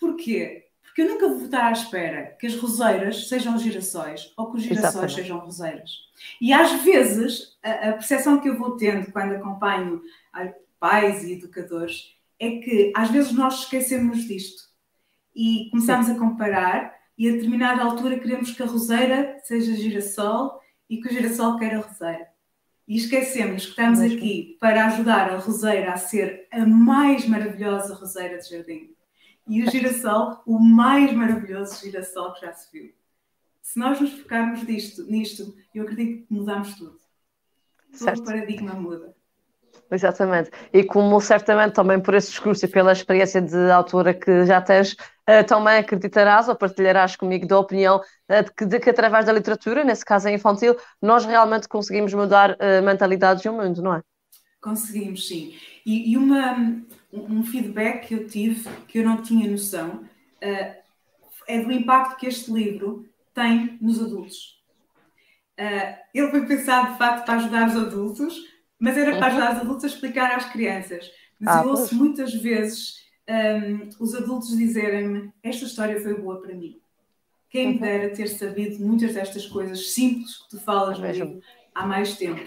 [0.00, 0.68] Porquê?
[0.82, 4.62] Porque eu nunca vou estar à espera que as roseiras sejam girassóis ou que os
[4.62, 5.14] girassóis Exatamente.
[5.14, 5.90] sejam roseiras.
[6.40, 10.00] E às vezes a, a percepção que eu vou tendo quando acompanho
[10.78, 14.64] pais e educadores, é que às vezes nós esquecemos disto
[15.34, 21.00] e começamos a comparar e a determinada altura queremos que a roseira seja girassol e
[21.00, 22.28] que o girassol queira roseira.
[22.86, 28.38] E esquecemos que estamos aqui para ajudar a roseira a ser a mais maravilhosa roseira
[28.38, 28.94] de jardim.
[29.48, 32.92] E o girassol, o mais maravilhoso girassol que já se viu.
[33.62, 37.00] Se nós nos focarmos nisto, nisto eu acredito que mudamos tudo.
[37.98, 39.15] Todo o paradigma muda.
[39.90, 40.50] Exatamente.
[40.72, 44.92] E como certamente também por esse discurso e pela experiência de autora que já tens,
[44.92, 49.32] uh, também acreditarás ou partilharás comigo da opinião uh, de, que, de, que, através da
[49.32, 53.94] literatura, nesse caso é infantil, nós realmente conseguimos mudar uh, mentalidades e o mundo, não
[53.94, 54.02] é?
[54.60, 55.54] Conseguimos, sim.
[55.84, 56.56] E, e uma,
[57.12, 60.04] um feedback que eu tive, que eu não tinha noção,
[60.40, 64.60] é do impacto que este livro tem nos adultos.
[66.12, 69.84] ele foi pensado, de facto, para ajudar os adultos, mas era para ajudar os adultos
[69.84, 71.10] a explicar às crianças.
[71.40, 72.00] Mas ah, eu ouço pois.
[72.00, 76.80] muitas vezes um, os adultos dizerem-me: Esta história foi boa para mim.
[77.48, 77.80] Quem me uhum.
[77.80, 81.40] dera ter sabido muitas destas coisas simples que tu falas no livro
[81.74, 82.40] há mais tempo.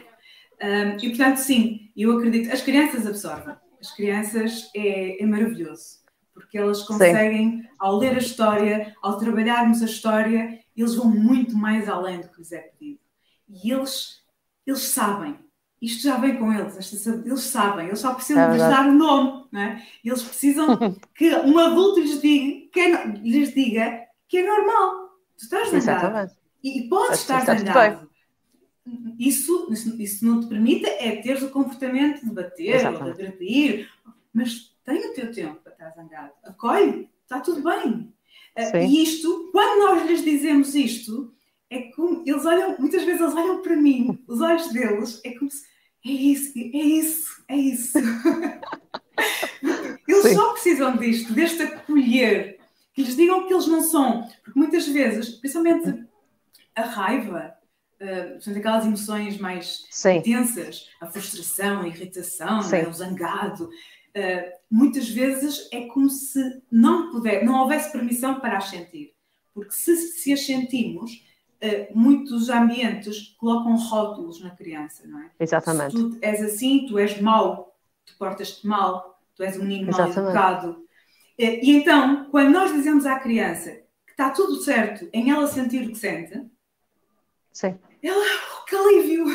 [0.61, 2.51] Um, e portanto, sim, eu acredito.
[2.51, 3.55] As crianças absorvem.
[3.79, 5.99] As crianças é, é maravilhoso.
[6.33, 7.67] Porque elas conseguem, sim.
[7.77, 12.37] ao ler a história, ao trabalharmos a história, eles vão muito mais além do que
[12.37, 12.99] lhes é pedido.
[13.47, 14.21] E eles,
[14.65, 15.37] eles sabem
[15.81, 18.97] isto já vem com eles, eles sabem, eles só precisam é de dar o um
[18.97, 19.83] nome, não é?
[20.03, 20.77] Eles precisam
[21.15, 25.09] que um adulto lhes diga que é, lhes diga que é normal.
[25.37, 26.31] Tu estás zangado.
[26.61, 28.09] E, e podes estar zangado.
[29.17, 33.03] Isso, isso, isso, não te permite é teres o comportamento de bater Exatamente.
[33.03, 33.89] ou de agredir,
[34.33, 36.33] mas tem o teu tempo para estar zangado.
[36.43, 38.13] Acolhe, está tudo bem.
[38.57, 41.31] Uh, e isto, quando nós lhes dizemos isto,
[41.69, 45.51] é como eles olham, muitas vezes eles olham para mim, os olhos deles, é como
[45.51, 45.68] se
[46.05, 47.99] é isso, é isso, é isso.
[50.07, 50.35] eles Sim.
[50.35, 52.59] só precisam disto, deste acolher,
[52.93, 56.05] que lhes digam que eles não são, porque muitas vezes, principalmente
[56.75, 57.53] a raiva,
[58.01, 60.17] uh, aquelas emoções mais Sim.
[60.17, 67.11] intensas, a frustração, a irritação, né, o zangado, uh, muitas vezes é como se não
[67.11, 69.13] puder, não houvesse permissão para as sentir.
[69.53, 71.25] Porque se, se as sentimos,
[71.61, 75.29] Uh, muitos ambientes colocam rótulos na criança, não é?
[75.39, 75.91] Exatamente.
[75.91, 80.09] Se tu és assim, tu és mau, tu portas-te mal, tu és um menino mal
[80.09, 80.71] educado.
[80.71, 80.85] Uh,
[81.37, 83.71] e então, quando nós dizemos à criança
[84.05, 86.49] que está tudo certo em ela sentir o que sente,
[87.51, 87.77] Sim.
[88.01, 89.25] ela, oh, que alívio!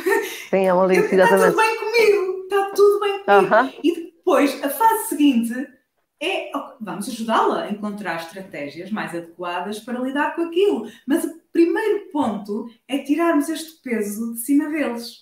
[0.49, 1.51] Sim, é um alívio, exatamente.
[1.51, 3.47] Está tudo bem comigo, está tudo bem comigo.
[3.47, 3.81] Uh -huh.
[3.83, 5.75] E depois, a fase seguinte
[6.21, 10.91] é, vamos ajudá-la a encontrar estratégias mais adequadas para lidar com aquilo.
[11.07, 15.21] Mas primeiro ponto é tirarmos este peso de cima deles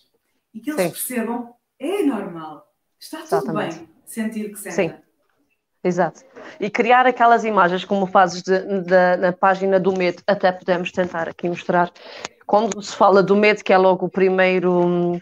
[0.54, 0.90] e que eles Sim.
[0.90, 2.66] percebam é normal,
[2.98, 3.78] está tudo Exatamente.
[3.78, 4.90] bem sentir que sentem.
[4.90, 4.96] Sim.
[5.84, 6.22] Exato.
[6.60, 11.28] E criar aquelas imagens como fazes de, de, na página do medo, até podemos tentar
[11.28, 11.90] aqui mostrar.
[12.46, 15.20] Quando se fala do medo, que é logo o primeiro,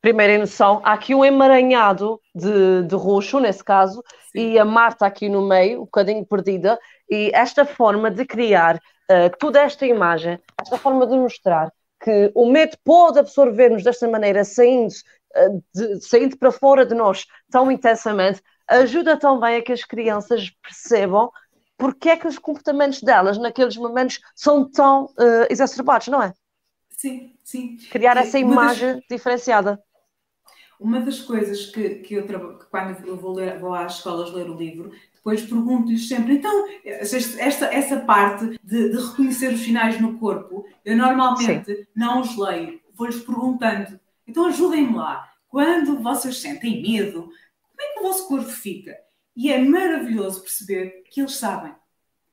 [0.00, 4.52] primeira noção, há aqui um emaranhado de, de roxo, nesse caso, Sim.
[4.52, 6.78] e a Marta aqui no meio, um bocadinho perdida,
[7.10, 12.50] e esta forma de criar uh, toda esta imagem, esta forma de mostrar que o
[12.50, 14.92] medo pode absorver-nos desta maneira, saindo,
[15.36, 20.50] uh, de, saindo para fora de nós tão intensamente, ajuda também a que as crianças
[20.62, 21.30] percebam
[21.76, 26.34] porque é que os comportamentos delas naqueles momentos são tão uh, exacerbados, não é?
[26.90, 27.76] Sim, sim.
[27.90, 29.04] Criar essa imagem das...
[29.08, 29.80] diferenciada.
[30.80, 34.50] Uma das coisas que, que eu trabalho, quando eu vou, ler, vou às escolas ler
[34.50, 40.18] o livro, depois pergunto-lhes sempre, então, esta, essa parte de, de, reconhecer os sinais no
[40.18, 41.86] corpo, eu normalmente Sim.
[41.94, 48.00] não os leio, vou-lhes perguntando, então ajudem-me lá, quando vocês sentem medo, como é que
[48.00, 48.96] o vosso corpo fica?
[49.36, 51.72] E é maravilhoso perceber que eles sabem.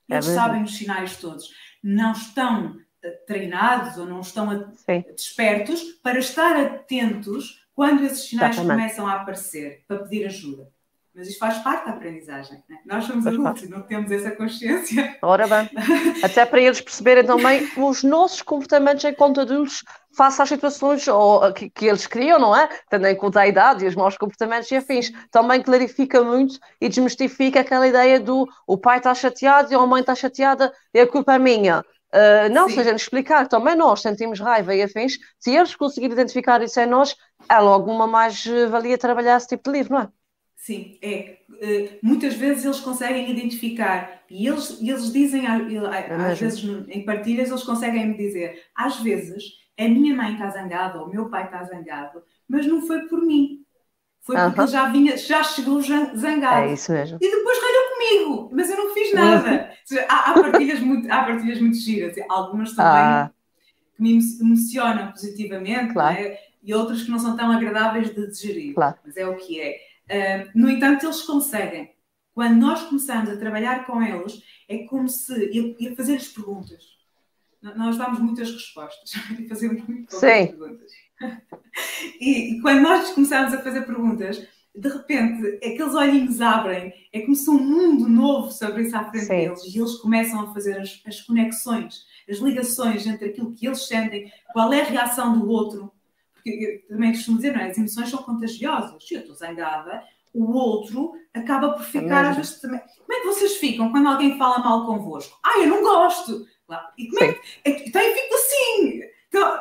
[0.09, 1.49] É eles é sabem os sinais todos.
[1.83, 4.73] Não estão eh, treinados ou não estão
[5.15, 8.81] despertos para estar atentos quando esses sinais Exatamente.
[8.81, 10.71] começam a aparecer, para pedir ajuda.
[11.15, 12.61] Mas isto faz parte da aprendizagem.
[12.67, 12.77] Né?
[12.85, 15.17] Nós somos adultos e não temos essa consciência.
[15.21, 15.69] Ora bem.
[16.21, 19.81] Até para eles perceberem também os nossos comportamentos enquanto adultos
[20.15, 22.67] face às situações ou, que, que, eles criam, não é?
[22.89, 25.09] Tendo em conta a idade e os maus comportamentos e afins.
[25.31, 30.01] Também clarifica muito e desmistifica aquela ideia do o pai está chateado e a mãe
[30.01, 31.79] está chateada e a culpa é minha.
[32.13, 32.75] Uh, não, Sim.
[32.75, 36.79] se a gente explicar, também nós sentimos raiva e afins, se eles conseguirem identificar isso
[36.79, 37.15] em nós,
[37.49, 40.09] é logo uma mais-valia trabalhar esse tipo de livro, não é?
[40.65, 41.37] Sim, é.
[41.47, 45.51] Uh, muitas vezes eles conseguem identificar e eles, eles dizem, é
[46.11, 49.43] às vezes em partilhas, eles conseguem me dizer: às vezes
[49.79, 53.21] a minha mãe está zangada ou o meu pai está zangado, mas não foi por
[53.21, 53.63] mim.
[54.21, 56.69] Foi porque ele já vinha, já chegou zangado.
[56.69, 57.19] É isso mesmo.
[57.21, 59.71] E depois ralhou comigo, mas eu não fiz nada.
[60.09, 63.31] há, há, partilhas muito, há partilhas muito giras, algumas também ah.
[63.95, 66.17] que me emocionam positivamente, claro.
[66.17, 66.39] é?
[66.63, 68.73] e outras que não são tão agradáveis de digerir.
[68.73, 68.95] Claro.
[69.05, 69.77] Mas é o que é.
[70.09, 71.93] Uh, no entanto, eles conseguem.
[72.33, 75.33] Quando nós começamos a trabalhar com eles, é como se.
[75.79, 76.95] e a fazer-lhes perguntas.
[77.61, 80.47] Nós damos muitas respostas e fazemos Sim.
[80.47, 80.91] perguntas.
[82.21, 87.35] E, e, quando nós começamos a fazer perguntas, de repente aqueles olhinhos abrem, é como
[87.35, 89.35] se um mundo novo se abrisse à frente Sim.
[89.35, 93.87] deles e eles começam a fazer as, as, conexões, as ligações entre aquilo que eles
[93.87, 95.91] sentem, qual é a reação do outro.
[96.45, 97.71] Porque também costumo dizer, não é?
[97.71, 99.03] As emoções são contagiosas.
[99.03, 102.79] Se eu estou zangada, o outro acaba por ficar, às vezes também.
[102.79, 105.39] Como é que vocês ficam quando alguém fala mal convosco?
[105.43, 106.45] Ah, eu não gosto!
[106.97, 107.89] E como é que.
[107.89, 109.01] Então eu fico assim!
[109.27, 109.59] Então,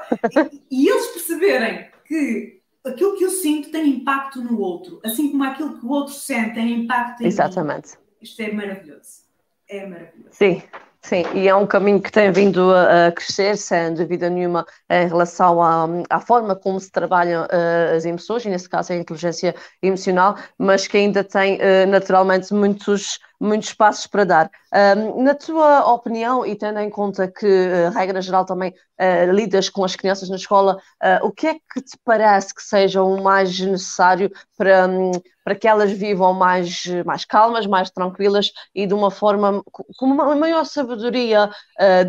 [0.71, 5.43] e, e eles perceberem que aquilo que eu sinto tem impacto no outro, assim como
[5.43, 7.93] aquilo que o outro sente tem impacto em Exatamente.
[7.93, 8.05] Mim.
[8.21, 9.25] Isto é maravilhoso.
[9.69, 10.33] É maravilhoso.
[10.33, 10.63] Sim,
[11.05, 15.63] Sim, e é um caminho que tem vindo a, crescer, sem dúvida nenhuma, em relação
[15.63, 20.35] à, à forma como se trabalham uh, as emoções, e nesse caso a inteligência emocional,
[20.57, 24.51] mas que ainda tem uh, naturalmente muitos, muitos passos para dar.
[24.97, 29.69] Um, na tua opinião, e tendo em conta que, uh, regra geral, também uh, lidas
[29.69, 33.23] com as crianças na escola, uh, o que é que te parece que seja o
[33.23, 35.13] mais necessário para, um,
[35.45, 40.35] para que elas vivam mais, mais calmas, mais tranquilas e de uma forma com uma
[40.35, 41.51] maior sabedoria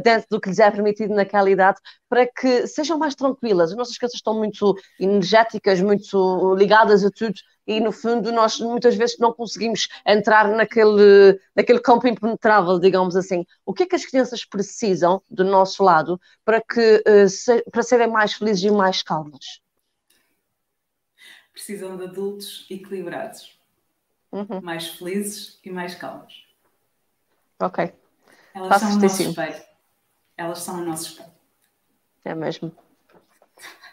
[0.04, 1.78] dentro do que lhes é permitido naquela idade,
[2.10, 3.72] para que sejam mais tranquilas?
[3.72, 7.36] As nossas crianças estão muito energéticas, muito ligadas a tudo
[7.68, 13.46] e no fundo nós muitas vezes não conseguimos entrar naquele, naquele campo impenetrável, digamos assim.
[13.66, 17.26] O que é que as crianças precisam do nosso lado para, que, eh,
[17.72, 19.62] para serem mais felizes e mais calmas?
[21.52, 23.58] Precisam de adultos equilibrados,
[24.32, 24.62] uhum.
[24.62, 26.46] mais felizes e mais calmos.
[27.60, 27.94] Ok.
[28.54, 29.64] Elas Faço são o nosso espelho.
[30.38, 31.35] Elas são o nosso espelho.
[32.26, 32.72] É mesmo.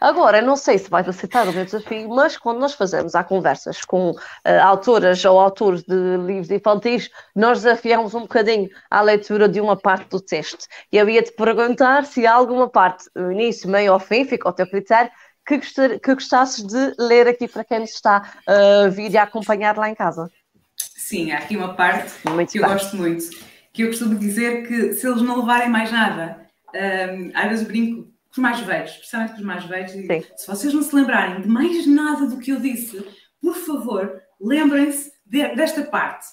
[0.03, 3.85] Agora, não sei se vais aceitar o meu desafio, mas quando nós fazemos há conversas
[3.85, 4.17] com uh,
[4.61, 10.09] autoras ou autores de livros infantis, nós desafiamos um bocadinho a leitura de uma parte
[10.09, 10.65] do texto.
[10.91, 14.53] E eu ia te perguntar se há alguma parte, início, meio ou fim, fica ao
[14.53, 15.09] teu critério,
[15.47, 19.17] que, gostar, que gostasses de ler aqui para quem nos está a uh, vir e
[19.17, 20.29] a acompanhar lá em casa.
[20.77, 22.67] Sim, há aqui uma parte muito que bem.
[22.67, 23.23] eu gosto muito,
[23.71, 27.67] que eu costumo dizer que se eles não levarem mais nada, um, eh, às vezes
[27.67, 29.91] brinco os mais velhos, especialmente os mais velhos.
[30.35, 33.05] Se vocês não se lembrarem de mais nada do que eu disse,
[33.39, 36.25] por favor, lembrem-se de, desta parte.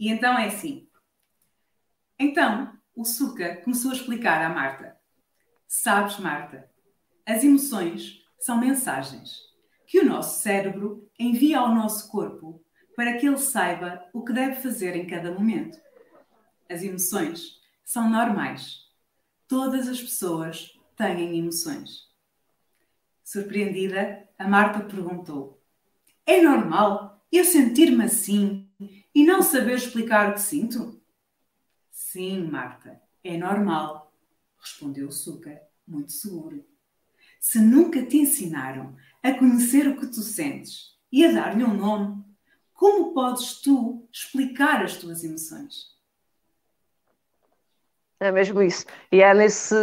[0.00, 0.88] E então é assim.
[2.18, 4.96] Então, o Suca começou a explicar à Marta:
[5.68, 6.70] Sabes, Marta,
[7.26, 9.36] as emoções são mensagens
[9.86, 12.64] que o nosso cérebro envia ao nosso corpo
[12.96, 15.78] para que ele saiba o que deve fazer em cada momento.
[16.70, 18.81] As emoções são normais
[19.52, 22.08] Todas as pessoas têm emoções.
[23.22, 25.62] Surpreendida, a Marta perguntou:
[26.24, 28.66] É normal eu sentir-me assim
[29.14, 30.98] e não saber explicar o que sinto?
[31.90, 34.16] Sim, Marta, é normal,
[34.58, 36.64] respondeu o Suca, muito seguro.
[37.38, 42.24] Se nunca te ensinaram a conhecer o que tu sentes e a dar-lhe um nome,
[42.72, 45.91] como podes tu explicar as tuas emoções?
[48.22, 48.86] É mesmo isso.
[49.10, 49.74] E é nesse,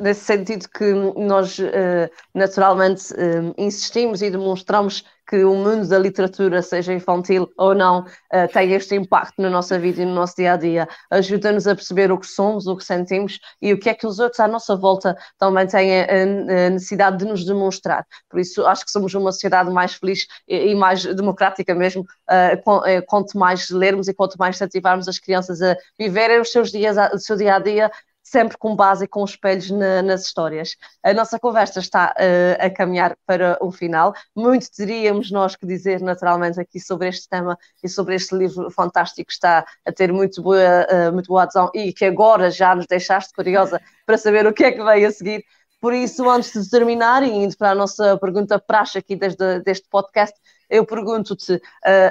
[0.00, 6.62] nesse, sentido que nós uh, naturalmente uh, insistimos e demonstramos que o mundo da literatura,
[6.62, 10.54] seja infantil ou não, uh, tem este impacto na nossa vida e no nosso dia
[10.54, 10.88] a dia.
[11.10, 14.18] Ajuda-nos a perceber o que somos, o que sentimos e o que é que os
[14.18, 18.06] outros à nossa volta também têm a, a necessidade de nos demonstrar.
[18.30, 23.06] Por isso, acho que somos uma sociedade mais feliz e, e mais democrática mesmo, uh,
[23.06, 27.18] quanto mais lermos e quanto mais incentivarmos as crianças a viverem os seus dias, o
[27.18, 27.90] seu dia a dia
[28.30, 30.76] sempre com base e com espelhos na, nas histórias.
[31.02, 34.14] A nossa conversa está uh, a caminhar para o final.
[34.36, 39.28] Muito teríamos nós que dizer, naturalmente, aqui sobre este tema e sobre este livro fantástico
[39.28, 42.86] que está a ter muito boa, uh, muito boa adesão e que agora já nos
[42.86, 45.44] deixaste curiosa para saber o que é que vem a seguir.
[45.80, 49.88] Por isso, antes de terminar e indo para a nossa pergunta praxe aqui desde, deste
[49.88, 50.36] podcast,
[50.68, 51.60] eu pergunto-te uh,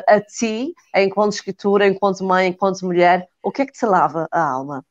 [0.07, 4.41] a ti, enquanto escritora, enquanto mãe, enquanto mulher, o que é que te lava a
[4.41, 4.83] alma?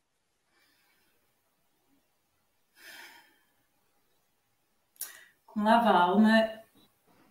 [5.65, 6.49] Lava a alma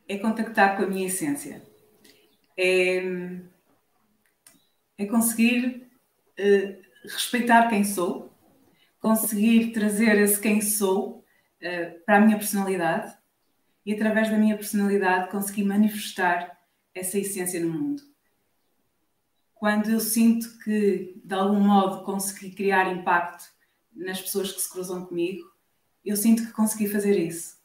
[0.08, 1.62] é contactar com a minha essência.
[2.58, 3.04] É,
[4.98, 5.90] é conseguir
[6.40, 8.34] uh, respeitar quem sou,
[9.00, 11.20] conseguir trazer esse quem sou
[11.62, 13.16] uh, para a minha personalidade
[13.86, 16.58] e, através da minha personalidade, conseguir manifestar
[16.94, 18.02] essa essência no mundo.
[19.54, 23.44] Quando eu sinto que, de algum modo, consegui criar impacto
[23.94, 25.44] nas pessoas que se cruzam comigo,
[26.04, 27.56] eu sinto que consegui fazer isso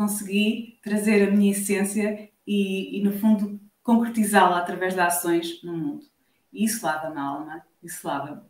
[0.00, 6.06] consegui trazer a minha essência e, e no fundo, concretizá-la através de ações no mundo.
[6.50, 8.40] E isso lava-me a alma, isso lava-me.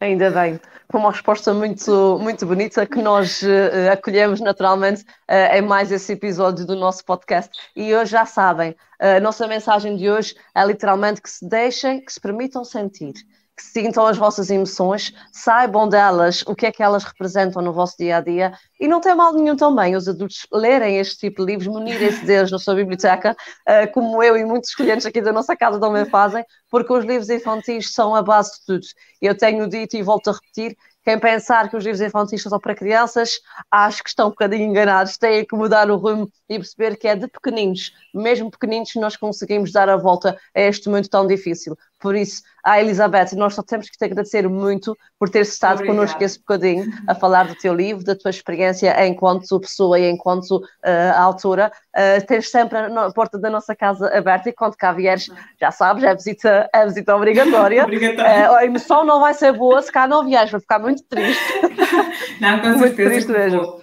[0.00, 0.60] Ainda bem.
[0.90, 6.12] Foi uma resposta muito, muito bonita que nós uh, acolhemos naturalmente uh, em mais esse
[6.12, 7.56] episódio do nosso podcast.
[7.76, 12.12] E hoje já sabem, a nossa mensagem de hoje é literalmente que se deixem, que
[12.12, 13.14] se permitam sentir
[13.56, 17.96] que sintam as vossas emoções, saibam delas o que é que elas representam no vosso
[17.98, 21.52] dia a dia e não tem mal nenhum também os adultos lerem este tipo de
[21.52, 23.36] livros, munirem-se deles na sua biblioteca,
[23.68, 27.30] uh, como eu e muitos clientes aqui da nossa casa também fazem, porque os livros
[27.30, 28.86] infantis são a base de tudo.
[29.22, 32.58] Eu tenho dito e volto a repetir quem pensar que os livros infantis são só
[32.58, 33.38] para crianças,
[33.70, 35.18] acho que estão um bocadinho enganados.
[35.18, 39.70] Têm que mudar o rumo e perceber que é de pequeninos, mesmo pequeninos, nós conseguimos
[39.70, 41.76] dar a volta a este mundo tão difícil.
[42.04, 45.98] Por isso, à Elizabeth, nós só temos que te agradecer muito por ter estado Obrigada.
[45.98, 50.58] connosco esse bocadinho a falar do teu livro, da tua experiência enquanto pessoa e enquanto
[50.58, 51.72] uh, autora.
[51.96, 56.04] Uh, tens sempre a porta da nossa casa aberta e quando cá vieres, já sabes,
[56.04, 57.86] é visita, é visita obrigatória.
[57.88, 61.42] uh, a emoção não vai ser boa se cá não vieres, vai ficar muito triste.
[62.38, 63.10] Não, com muito certeza.
[63.10, 63.80] Triste mesmo.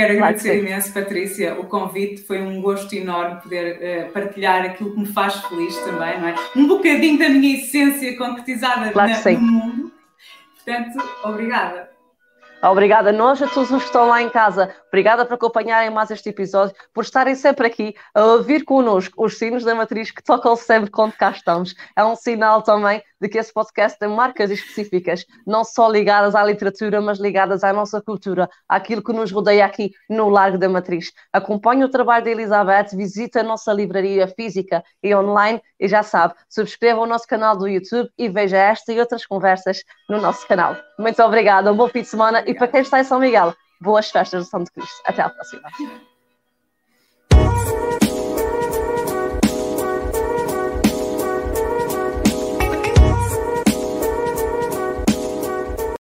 [0.00, 2.22] Quero agradecer imenso, Patrícia, o convite.
[2.22, 6.34] Foi um gosto enorme poder uh, partilhar aquilo que me faz feliz também, não é?
[6.56, 9.92] Um bocadinho da minha essência concretizada claro na, no mundo.
[10.54, 11.90] Portanto, obrigada.
[12.62, 14.74] Obrigada a nós, a todos os que estão lá em casa.
[14.88, 19.64] Obrigada por acompanharem mais este episódio, por estarem sempre aqui a ouvir connosco os sinos
[19.64, 21.74] da matriz que tocam sempre quando cá estamos.
[21.94, 26.42] É um sinal também de que esse podcast tem marcas específicas, não só ligadas à
[26.42, 31.12] literatura, mas ligadas à nossa cultura, àquilo que nos rodeia aqui no Largo da Matriz.
[31.32, 36.34] Acompanhe o trabalho da Elizabeth, visite a nossa livraria física e online e já sabe,
[36.48, 40.76] subscreva o nosso canal do YouTube e veja esta e outras conversas no nosso canal.
[40.98, 44.10] Muito obrigada, um bom fim de semana e para quem está em São Miguel, boas
[44.10, 45.02] festas do Santo Cristo.
[45.06, 46.09] Até à próxima.